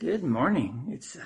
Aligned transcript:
Good 0.00 0.24
morning. 0.24 0.88
It's 0.90 1.14
uh, 1.14 1.24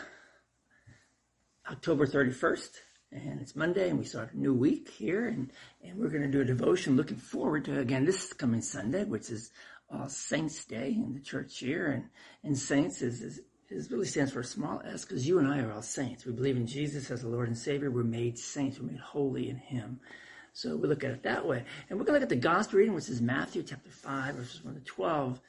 October 1.70 2.06
31st 2.06 2.68
and 3.12 3.40
it's 3.40 3.56
Monday 3.56 3.88
and 3.88 3.98
we 3.98 4.04
start 4.04 4.34
a 4.34 4.38
new 4.38 4.52
week 4.52 4.90
here 4.90 5.26
and, 5.26 5.50
and 5.82 5.98
we're 5.98 6.10
going 6.10 6.20
to 6.20 6.28
do 6.28 6.42
a 6.42 6.44
devotion 6.44 6.94
looking 6.94 7.16
forward 7.16 7.64
to 7.64 7.78
again 7.78 8.04
this 8.04 8.34
coming 8.34 8.60
Sunday, 8.60 9.04
which 9.04 9.30
is 9.30 9.52
All 9.90 10.10
Saints 10.10 10.66
Day 10.66 10.88
in 10.90 11.14
the 11.14 11.20
church 11.20 11.62
year 11.62 11.92
and, 11.92 12.10
and 12.44 12.58
saints 12.58 13.00
is, 13.00 13.22
is, 13.22 13.40
is 13.70 13.90
really 13.90 14.04
stands 14.04 14.32
for 14.32 14.40
a 14.40 14.44
small 14.44 14.82
s 14.84 15.02
because 15.02 15.26
you 15.26 15.38
and 15.38 15.48
I 15.48 15.60
are 15.60 15.72
all 15.72 15.80
saints. 15.80 16.26
We 16.26 16.32
believe 16.32 16.58
in 16.58 16.66
Jesus 16.66 17.10
as 17.10 17.22
the 17.22 17.28
Lord 17.28 17.48
and 17.48 17.56
Savior. 17.56 17.90
We're 17.90 18.02
made 18.02 18.38
saints. 18.38 18.78
We're 18.78 18.90
made 18.90 19.00
holy 19.00 19.48
in 19.48 19.56
Him. 19.56 19.98
So 20.52 20.76
we 20.76 20.88
look 20.88 21.04
at 21.04 21.10
it 21.12 21.22
that 21.22 21.46
way. 21.46 21.64
And 21.88 21.98
we're 21.98 22.04
going 22.04 22.20
to 22.20 22.20
look 22.20 22.30
at 22.30 22.42
the 22.42 22.48
gospel 22.48 22.80
reading, 22.80 22.94
which 22.94 23.08
is 23.08 23.22
Matthew 23.22 23.62
chapter 23.62 23.90
5, 23.90 24.34
verses 24.34 24.62
1 24.62 24.74
to 24.74 24.80
12, 24.82 25.40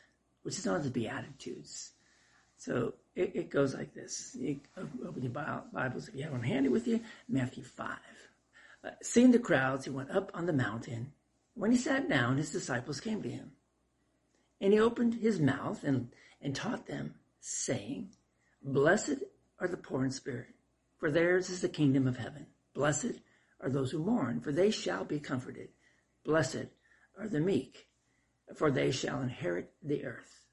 which 0.44 0.58
is 0.58 0.66
on 0.66 0.82
the 0.82 0.90
Beatitudes. 0.90 1.92
So 2.60 2.94
it, 3.20 3.32
it 3.36 3.50
goes 3.50 3.76
like 3.76 3.94
this. 3.94 4.36
You 4.40 4.62
open 5.06 5.22
your 5.22 5.32
Bibles 5.32 6.08
if 6.08 6.16
you 6.16 6.24
have 6.24 6.32
them 6.32 6.42
handy 6.42 6.70
with 6.70 6.88
you. 6.88 7.02
Matthew 7.28 7.64
5. 7.64 7.98
Uh, 8.82 8.90
seeing 9.02 9.32
the 9.32 9.40
crowds, 9.40 9.84
he 9.84 9.92
went 9.92 10.12
up 10.12 10.32
on 10.34 10.46
the 10.46 10.54
mountain. 10.54 11.12
When 11.54 11.72
he 11.72 11.78
sat 11.78 12.08
down, 12.08 12.38
his 12.38 12.52
disciples 12.52 13.02
came 13.02 13.22
to 13.22 13.30
him. 13.30 13.52
And 14.62 14.72
he 14.72 14.80
opened 14.80 15.16
his 15.16 15.40
mouth 15.40 15.84
and, 15.84 16.10
and 16.42 16.56
taught 16.56 16.88
them, 16.88 17.16
saying, 17.42 18.12
Blessed 18.64 19.24
are 19.60 19.68
the 19.68 19.78
poor 19.78 20.06
in 20.06 20.12
spirit, 20.12 20.56
for 20.98 21.12
theirs 21.12 21.50
is 21.50 21.60
the 21.60 21.70
kingdom 21.70 22.08
of 22.08 22.18
heaven. 22.18 22.46
Blessed 22.74 23.20
are 23.60 23.70
those 23.70 23.92
who 23.92 24.00
mourn, 24.00 24.40
for 24.40 24.54
they 24.54 24.72
shall 24.72 25.04
be 25.04 25.20
comforted. 25.20 25.70
Blessed 26.24 26.68
are 27.18 27.28
the 27.28 27.42
meek, 27.42 27.88
for 28.56 28.72
they 28.72 28.92
shall 28.92 29.22
inherit 29.22 29.74
the 29.84 30.06
earth. 30.06 30.46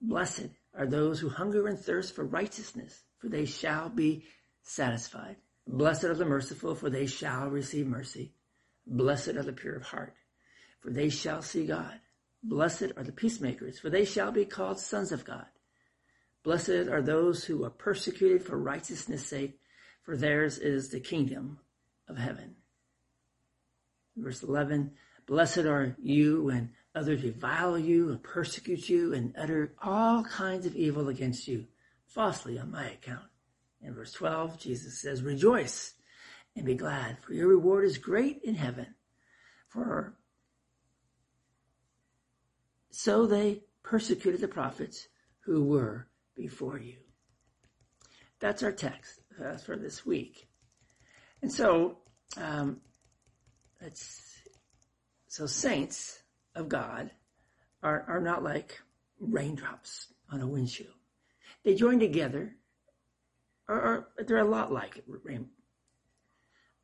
Blessed 0.00 0.50
are 0.76 0.86
those 0.86 1.20
who 1.20 1.28
hunger 1.28 1.66
and 1.66 1.78
thirst 1.78 2.14
for 2.14 2.24
righteousness, 2.24 3.02
for 3.18 3.28
they 3.28 3.46
shall 3.46 3.88
be 3.88 4.24
satisfied. 4.62 5.36
Blessed 5.66 6.04
are 6.04 6.14
the 6.14 6.24
merciful, 6.24 6.74
for 6.74 6.90
they 6.90 7.06
shall 7.06 7.48
receive 7.48 7.86
mercy. 7.86 8.32
Blessed 8.86 9.28
are 9.28 9.42
the 9.42 9.52
pure 9.52 9.76
of 9.76 9.82
heart, 9.82 10.14
for 10.80 10.90
they 10.90 11.08
shall 11.08 11.42
see 11.42 11.66
God. 11.66 11.98
Blessed 12.42 12.92
are 12.96 13.02
the 13.02 13.12
peacemakers, 13.12 13.78
for 13.78 13.90
they 13.90 14.04
shall 14.04 14.30
be 14.30 14.44
called 14.44 14.78
sons 14.78 15.10
of 15.10 15.24
God. 15.24 15.46
Blessed 16.44 16.68
are 16.88 17.02
those 17.02 17.44
who 17.44 17.64
are 17.64 17.70
persecuted 17.70 18.44
for 18.44 18.56
righteousness' 18.56 19.26
sake, 19.26 19.58
for 20.02 20.16
theirs 20.16 20.58
is 20.58 20.90
the 20.90 21.00
kingdom 21.00 21.58
of 22.08 22.16
heaven. 22.16 22.54
Verse 24.16 24.42
11, 24.44 24.92
Blessed 25.26 25.58
are 25.58 25.96
you 26.00 26.44
when 26.44 26.70
others 26.96 27.22
revile 27.22 27.78
you 27.78 28.08
and 28.08 28.22
persecute 28.22 28.88
you 28.88 29.12
and 29.12 29.34
utter 29.38 29.74
all 29.82 30.24
kinds 30.24 30.64
of 30.64 30.74
evil 30.74 31.08
against 31.08 31.46
you 31.46 31.66
falsely 32.06 32.58
on 32.58 32.70
my 32.70 32.88
account. 32.90 33.26
In 33.82 33.94
verse 33.94 34.12
12, 34.12 34.58
Jesus 34.58 35.00
says, 35.00 35.22
Rejoice 35.22 35.92
and 36.56 36.64
be 36.64 36.74
glad, 36.74 37.18
for 37.20 37.34
your 37.34 37.48
reward 37.48 37.84
is 37.84 37.98
great 37.98 38.40
in 38.42 38.54
heaven. 38.54 38.86
For 39.68 40.16
so 42.90 43.26
they 43.26 43.62
persecuted 43.82 44.40
the 44.40 44.48
prophets 44.48 45.06
who 45.40 45.62
were 45.64 46.08
before 46.34 46.78
you. 46.78 46.96
That's 48.40 48.62
our 48.62 48.72
text 48.72 49.20
uh, 49.44 49.58
for 49.58 49.76
this 49.76 50.06
week. 50.06 50.48
And 51.42 51.52
so, 51.52 51.98
um, 52.38 52.80
let's 53.82 54.22
so 55.28 55.46
saints 55.46 56.22
of 56.56 56.68
God 56.68 57.10
are, 57.82 58.04
are 58.08 58.20
not 58.20 58.42
like 58.42 58.80
raindrops 59.20 60.08
on 60.30 60.40
a 60.40 60.46
windshield. 60.46 60.94
They 61.64 61.74
join 61.74 62.00
together, 62.00 62.56
or, 63.68 64.08
or 64.16 64.24
they're 64.24 64.38
a 64.38 64.44
lot 64.44 64.72
like 64.72 65.02
rain, 65.06 65.48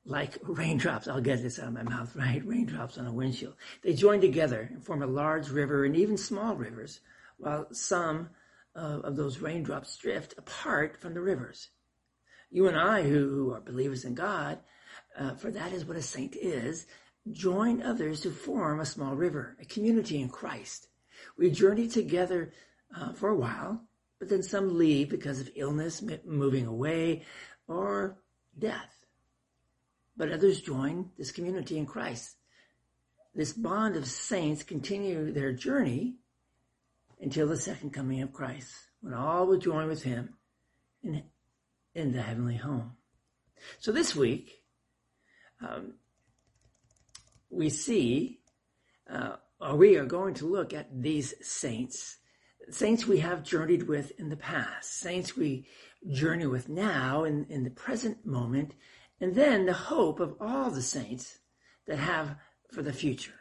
like 0.04 0.38
raindrops. 0.42 1.08
I'll 1.08 1.20
get 1.20 1.42
this 1.42 1.58
out 1.58 1.68
of 1.68 1.74
my 1.74 1.82
mouth, 1.82 2.14
right? 2.16 2.44
Raindrops 2.44 2.98
on 2.98 3.06
a 3.06 3.12
windshield. 3.12 3.54
They 3.82 3.94
join 3.94 4.20
together 4.20 4.68
and 4.72 4.84
form 4.84 5.02
a 5.02 5.06
large 5.06 5.48
river 5.50 5.84
and 5.84 5.96
even 5.96 6.16
small 6.16 6.56
rivers, 6.56 7.00
while 7.38 7.66
some 7.72 8.30
uh, 8.74 9.00
of 9.04 9.16
those 9.16 9.38
raindrops 9.38 9.96
drift 9.96 10.34
apart 10.38 11.00
from 11.00 11.14
the 11.14 11.20
rivers. 11.20 11.68
You 12.50 12.68
and 12.68 12.78
I, 12.78 13.02
who 13.02 13.28
who 13.30 13.52
are 13.52 13.60
believers 13.60 14.04
in 14.04 14.14
God, 14.14 14.58
uh, 15.18 15.34
for 15.34 15.50
that 15.50 15.72
is 15.72 15.84
what 15.84 15.96
a 15.96 16.02
saint 16.02 16.36
is, 16.36 16.86
join 17.30 17.82
others 17.82 18.20
to 18.22 18.30
form 18.30 18.80
a 18.80 18.86
small 18.86 19.14
river, 19.14 19.56
a 19.60 19.64
community 19.64 20.20
in 20.20 20.28
Christ. 20.28 20.88
We 21.38 21.50
journey 21.50 21.88
together 21.88 22.52
uh, 22.96 23.12
for 23.12 23.28
a 23.28 23.36
while, 23.36 23.84
but 24.18 24.28
then 24.28 24.42
some 24.42 24.76
leave 24.76 25.08
because 25.08 25.40
of 25.40 25.50
illness, 25.54 26.02
moving 26.24 26.66
away, 26.66 27.24
or 27.68 28.18
death. 28.58 29.06
But 30.16 30.32
others 30.32 30.60
join 30.60 31.10
this 31.16 31.30
community 31.30 31.78
in 31.78 31.86
Christ. 31.86 32.36
This 33.34 33.52
bond 33.52 33.96
of 33.96 34.06
saints 34.06 34.62
continue 34.62 35.32
their 35.32 35.52
journey 35.52 36.16
until 37.20 37.46
the 37.46 37.56
second 37.56 37.90
coming 37.90 38.20
of 38.20 38.32
Christ, 38.32 38.72
when 39.00 39.14
all 39.14 39.46
will 39.46 39.58
join 39.58 39.88
with 39.88 40.02
him 40.02 40.34
in, 41.02 41.22
in 41.94 42.12
the 42.12 42.20
heavenly 42.20 42.56
home. 42.56 42.92
So 43.78 43.92
this 43.92 44.14
week, 44.14 44.62
um, 45.66 45.94
we 47.52 47.68
see, 47.68 48.40
uh, 49.08 49.36
or 49.60 49.76
we 49.76 49.96
are 49.96 50.06
going 50.06 50.34
to 50.34 50.46
look 50.46 50.72
at 50.72 51.02
these 51.02 51.34
saints, 51.46 52.16
saints 52.70 53.06
we 53.06 53.18
have 53.18 53.44
journeyed 53.44 53.84
with 53.84 54.18
in 54.18 54.30
the 54.30 54.36
past, 54.36 54.98
saints 54.98 55.36
we 55.36 55.66
journey 56.10 56.46
with 56.46 56.68
now 56.68 57.24
in, 57.24 57.44
in 57.48 57.62
the 57.62 57.70
present 57.70 58.24
moment, 58.24 58.74
and 59.20 59.34
then 59.34 59.66
the 59.66 59.72
hope 59.72 60.18
of 60.18 60.34
all 60.40 60.70
the 60.70 60.82
saints 60.82 61.38
that 61.86 61.98
have 61.98 62.36
for 62.72 62.82
the 62.82 62.92
future. 62.92 63.38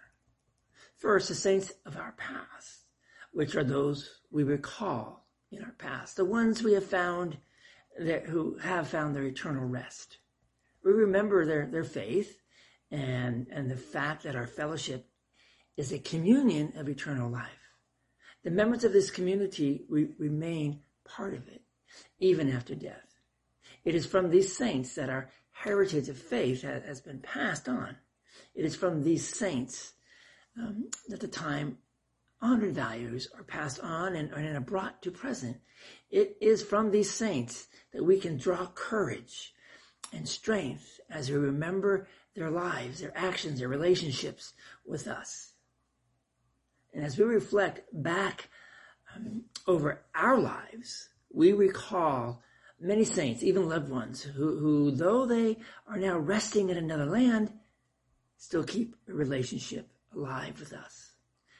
First, 0.97 1.29
the 1.29 1.35
saints 1.35 1.71
of 1.85 1.97
our 1.97 2.13
past, 2.17 2.85
which 3.31 3.55
are 3.55 3.63
those 3.63 4.19
we 4.29 4.43
recall 4.43 5.25
in 5.51 5.63
our 5.63 5.75
past, 5.77 6.17
the 6.17 6.25
ones 6.25 6.61
we 6.61 6.73
have 6.73 6.85
found 6.85 7.37
that, 7.97 8.25
who 8.25 8.57
have 8.57 8.87
found 8.87 9.15
their 9.15 9.23
eternal 9.23 9.65
rest. 9.65 10.17
We 10.83 10.91
remember 10.91 11.45
their, 11.45 11.65
their 11.65 11.83
faith 11.83 12.40
and, 12.91 13.47
and 13.51 13.69
the 13.69 13.77
fact 13.77 14.23
that 14.23 14.35
our 14.35 14.47
fellowship 14.47 15.07
is 15.77 15.91
a 15.91 15.99
communion 15.99 16.73
of 16.75 16.89
eternal 16.89 17.29
life. 17.29 17.49
The 18.43 18.51
members 18.51 18.83
of 18.83 18.93
this 18.93 19.09
community 19.09 19.85
re- 19.87 20.09
remain 20.17 20.81
part 21.05 21.33
of 21.33 21.47
it, 21.47 21.61
even 22.19 22.51
after 22.51 22.75
death. 22.75 23.19
It 23.85 23.95
is 23.95 24.05
from 24.05 24.29
these 24.29 24.55
saints 24.55 24.95
that 24.95 25.09
our 25.09 25.29
heritage 25.51 26.09
of 26.09 26.17
faith 26.17 26.63
has, 26.63 26.83
has 26.83 27.01
been 27.01 27.19
passed 27.19 27.69
on. 27.69 27.95
It 28.53 28.65
is 28.65 28.75
from 28.75 29.03
these 29.03 29.27
saints 29.27 29.93
um, 30.57 30.89
that 31.07 31.19
the 31.19 31.27
time 31.27 31.77
honored 32.41 32.73
values 32.73 33.27
are 33.37 33.43
passed 33.43 33.79
on 33.79 34.15
and, 34.15 34.31
and 34.31 34.57
are 34.57 34.61
brought 34.61 35.01
to 35.03 35.11
present. 35.11 35.57
It 36.09 36.37
is 36.41 36.63
from 36.63 36.91
these 36.91 37.11
saints 37.11 37.67
that 37.93 38.03
we 38.03 38.19
can 38.19 38.37
draw 38.37 38.67
courage 38.67 39.53
and 40.11 40.27
strength 40.27 40.99
as 41.09 41.29
we 41.29 41.37
remember 41.37 42.07
their 42.35 42.49
lives, 42.49 42.99
their 42.99 43.15
actions, 43.15 43.59
their 43.59 43.67
relationships 43.67 44.53
with 44.85 45.07
us. 45.07 45.53
And 46.93 47.03
as 47.03 47.17
we 47.17 47.25
reflect 47.25 47.81
back 47.93 48.49
um, 49.15 49.43
over 49.67 50.01
our 50.15 50.39
lives, 50.39 51.09
we 51.31 51.53
recall 51.53 52.41
many 52.79 53.05
saints, 53.05 53.43
even 53.43 53.69
loved 53.69 53.89
ones, 53.89 54.21
who, 54.23 54.57
who, 54.57 54.91
though 54.91 55.25
they 55.25 55.57
are 55.87 55.97
now 55.97 56.17
resting 56.17 56.69
in 56.69 56.77
another 56.77 57.05
land, 57.05 57.53
still 58.37 58.63
keep 58.63 58.95
a 59.07 59.13
relationship 59.13 59.87
alive 60.15 60.59
with 60.59 60.73
us. 60.73 61.11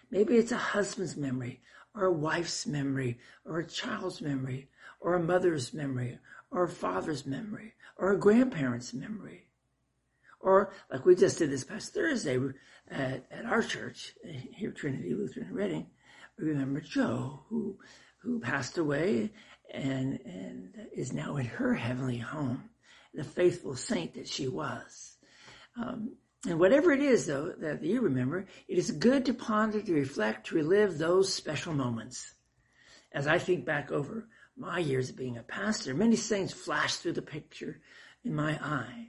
Maybe 0.09 0.35
it's 0.35 0.51
a 0.51 0.57
husband's 0.57 1.15
memory, 1.15 1.61
or 1.95 2.05
a 2.05 2.11
wife's 2.11 2.65
memory, 2.65 3.19
or 3.45 3.59
a 3.59 3.67
child's 3.67 4.21
memory, 4.21 4.69
or 4.99 5.13
a 5.13 5.23
mother's 5.23 5.73
memory, 5.73 6.19
or 6.51 6.63
a 6.63 6.69
father's 6.69 7.25
memory, 7.25 7.73
or 7.97 8.11
a 8.11 8.19
grandparent's 8.19 8.93
memory. 8.93 9.47
Or 10.39 10.73
like 10.91 11.05
we 11.05 11.15
just 11.15 11.37
did 11.37 11.51
this 11.51 11.63
past 11.63 11.93
Thursday 11.93 12.37
at, 12.89 13.25
at 13.31 13.45
our 13.45 13.61
church 13.61 14.13
here, 14.23 14.69
at 14.69 14.75
Trinity 14.75 15.13
Lutheran 15.13 15.53
Reading, 15.53 15.87
we 16.37 16.45
remember 16.45 16.81
Joe 16.81 17.41
who 17.49 17.77
who 18.19 18.39
passed 18.39 18.77
away 18.77 19.31
and 19.71 20.19
and 20.25 20.87
is 20.93 21.13
now 21.13 21.37
in 21.37 21.45
her 21.45 21.73
heavenly 21.75 22.17
home, 22.17 22.69
the 23.13 23.23
faithful 23.23 23.75
saint 23.75 24.15
that 24.15 24.27
she 24.27 24.47
was. 24.47 25.17
Um, 25.77 26.15
and 26.47 26.59
whatever 26.59 26.91
it 26.91 27.01
is, 27.01 27.27
though, 27.27 27.53
that 27.59 27.83
you 27.83 28.01
remember, 28.01 28.47
it 28.67 28.77
is 28.77 28.89
good 28.89 29.25
to 29.27 29.33
ponder, 29.33 29.79
to 29.79 29.93
reflect, 29.93 30.47
to 30.47 30.55
relive 30.55 30.97
those 30.97 31.31
special 31.31 31.73
moments. 31.73 32.33
As 33.13 33.27
I 33.27 33.37
think 33.37 33.63
back 33.63 33.91
over 33.91 34.27
my 34.57 34.79
years 34.79 35.09
of 35.09 35.17
being 35.17 35.37
a 35.37 35.43
pastor, 35.43 35.93
many 35.93 36.15
things 36.15 36.53
flash 36.53 36.97
through 36.97 37.13
the 37.13 37.21
picture 37.21 37.81
in 38.23 38.35
my 38.35 38.53
eye 38.63 39.07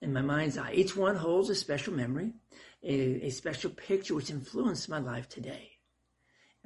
in 0.00 0.12
my 0.12 0.22
mind's 0.22 0.58
eye. 0.58 0.72
Each 0.72 0.96
one 0.96 1.16
holds 1.16 1.50
a 1.50 1.54
special 1.54 1.94
memory, 1.94 2.32
a, 2.82 3.26
a 3.26 3.30
special 3.30 3.70
picture 3.70 4.14
which 4.14 4.30
influenced 4.30 4.88
my 4.88 4.98
life 4.98 5.28
today. 5.28 5.70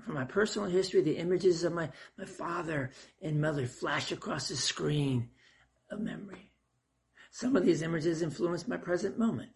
From 0.04 0.14
my 0.14 0.24
personal 0.24 0.68
history, 0.68 1.02
the 1.02 1.16
images 1.16 1.64
of 1.64 1.72
my, 1.72 1.90
my 2.16 2.24
father 2.24 2.92
and 3.20 3.40
mother 3.40 3.66
flash 3.66 4.12
across 4.12 4.48
the 4.48 4.56
screen 4.56 5.30
of 5.90 6.00
memory. 6.00 6.52
Some 7.30 7.56
of 7.56 7.64
these 7.64 7.82
images 7.82 8.22
influence 8.22 8.68
my 8.68 8.76
present 8.76 9.18
moment. 9.18 9.50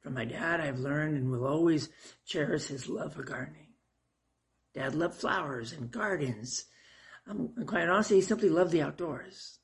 From 0.00 0.14
my 0.14 0.24
dad, 0.24 0.60
I've 0.60 0.78
learned 0.78 1.16
and 1.16 1.30
will 1.30 1.46
always 1.46 1.88
cherish 2.26 2.66
his 2.66 2.88
love 2.88 3.14
for 3.14 3.22
gardening. 3.22 3.68
Dad 4.74 4.94
loved 4.94 5.14
flowers 5.14 5.72
and 5.72 5.90
gardens. 5.90 6.66
Quite 7.66 7.88
honestly, 7.88 8.16
he 8.16 8.22
simply 8.22 8.48
loved 8.48 8.72
the 8.72 8.82
outdoors. 8.82 9.58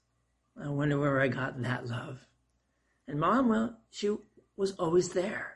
I 0.62 0.68
wonder 0.68 0.98
where 0.98 1.20
I 1.20 1.28
got 1.28 1.60
that 1.62 1.86
love. 1.86 2.20
And 3.08 3.18
mom, 3.18 3.48
well, 3.48 3.78
she 3.90 4.14
was 4.56 4.72
always 4.72 5.10
there 5.10 5.54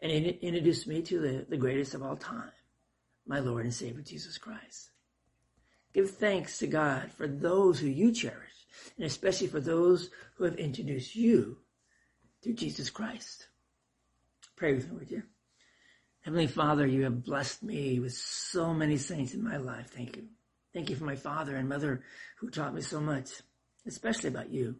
and 0.00 0.10
introduced 0.12 0.86
me 0.86 1.02
to 1.02 1.20
the, 1.20 1.46
the 1.48 1.56
greatest 1.56 1.94
of 1.94 2.02
all 2.02 2.16
time, 2.16 2.52
my 3.26 3.40
Lord 3.40 3.64
and 3.64 3.74
Savior 3.74 4.02
Jesus 4.02 4.38
Christ. 4.38 4.90
Give 5.92 6.10
thanks 6.10 6.58
to 6.58 6.66
God 6.66 7.10
for 7.12 7.26
those 7.26 7.80
who 7.80 7.88
you 7.88 8.12
cherish, 8.12 8.66
and 8.96 9.04
especially 9.04 9.48
for 9.48 9.60
those 9.60 10.10
who 10.36 10.44
have 10.44 10.56
introduced 10.56 11.16
you 11.16 11.58
to 12.42 12.52
Jesus 12.52 12.90
Christ. 12.90 13.48
Pray 14.56 14.74
with 14.74 14.88
me, 14.90 14.96
would 14.96 15.10
you? 15.10 15.22
Heavenly 16.20 16.46
Father, 16.46 16.86
you 16.86 17.04
have 17.04 17.24
blessed 17.24 17.62
me 17.62 17.98
with 18.00 18.12
so 18.12 18.74
many 18.74 18.96
saints 18.96 19.34
in 19.34 19.42
my 19.42 19.56
life. 19.56 19.90
Thank 19.90 20.16
you. 20.16 20.28
Thank 20.74 20.90
you 20.90 20.96
for 20.96 21.04
my 21.04 21.16
father 21.16 21.56
and 21.56 21.68
mother 21.68 22.02
who 22.38 22.50
taught 22.50 22.74
me 22.74 22.82
so 22.82 23.00
much, 23.00 23.30
especially 23.86 24.28
about 24.28 24.50
you. 24.50 24.76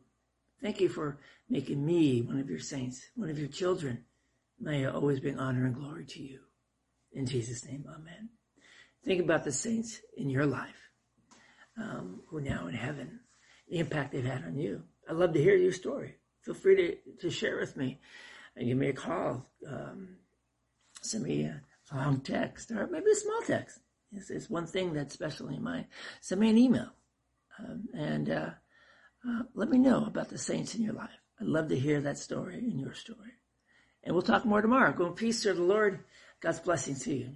Thank 0.62 0.80
you 0.80 0.88
for 0.88 1.18
making 1.48 1.84
me 1.84 2.22
one 2.22 2.38
of 2.38 2.50
your 2.50 2.58
saints, 2.58 3.06
one 3.14 3.30
of 3.30 3.38
your 3.38 3.48
children. 3.48 4.04
May 4.60 4.84
I 4.84 4.90
always 4.90 5.20
bring 5.20 5.38
honor 5.38 5.66
and 5.66 5.74
glory 5.74 6.04
to 6.04 6.22
you. 6.22 6.40
In 7.12 7.26
Jesus' 7.26 7.64
name, 7.64 7.84
amen. 7.88 8.28
Think 9.04 9.22
about 9.22 9.44
the 9.44 9.52
saints 9.52 10.00
in 10.16 10.28
your 10.28 10.46
life 10.46 10.90
um, 11.80 12.22
who 12.28 12.38
are 12.38 12.42
now 12.42 12.66
in 12.66 12.74
heaven, 12.74 13.20
the 13.68 13.78
impact 13.78 14.12
they've 14.12 14.24
had 14.24 14.44
on 14.44 14.58
you. 14.58 14.82
I'd 15.08 15.16
love 15.16 15.32
to 15.34 15.42
hear 15.42 15.56
your 15.56 15.72
story. 15.72 16.16
Feel 16.42 16.54
free 16.54 16.76
to, 16.76 17.12
to 17.20 17.30
share 17.30 17.58
with 17.58 17.76
me 17.76 18.00
and 18.56 18.66
give 18.66 18.76
me 18.76 18.88
a 18.88 18.92
call. 18.92 19.46
Um, 19.66 20.16
send 21.00 21.24
me 21.24 21.44
a 21.44 21.62
long 21.94 22.20
text 22.20 22.70
or 22.70 22.88
maybe 22.88 23.10
a 23.10 23.14
small 23.14 23.40
text. 23.46 23.78
It's, 24.12 24.48
one 24.48 24.66
thing 24.66 24.94
that's 24.94 25.14
special 25.14 25.48
in 25.48 25.62
mind. 25.62 25.86
Send 26.20 26.40
me 26.40 26.50
an 26.50 26.58
email 26.58 26.90
um, 27.58 27.84
and 27.94 28.30
uh, 28.30 28.50
uh, 29.28 29.42
let 29.54 29.68
me 29.68 29.78
know 29.78 30.04
about 30.06 30.28
the 30.28 30.38
saints 30.38 30.74
in 30.74 30.82
your 30.82 30.94
life. 30.94 31.10
I'd 31.40 31.46
love 31.46 31.68
to 31.68 31.78
hear 31.78 32.00
that 32.02 32.18
story 32.18 32.58
and 32.58 32.80
your 32.80 32.94
story. 32.94 33.32
And 34.02 34.14
we'll 34.14 34.22
talk 34.22 34.44
more 34.44 34.62
tomorrow. 34.62 34.92
Go 34.92 35.06
in 35.06 35.12
peace, 35.12 35.42
serve 35.42 35.56
the 35.56 35.62
Lord. 35.62 36.00
God's 36.40 36.60
blessings 36.60 37.02
to 37.04 37.14
you. 37.14 37.34